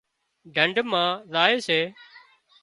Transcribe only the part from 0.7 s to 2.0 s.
مان زائي سي